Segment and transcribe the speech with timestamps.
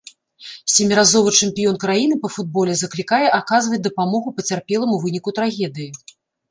[0.75, 5.89] Сяміразовы чэмпіён краіны па футболе заклікае аказваць дапамогу пацярпелым у выніку трагедыі.